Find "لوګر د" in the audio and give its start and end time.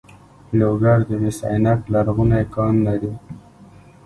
0.59-1.09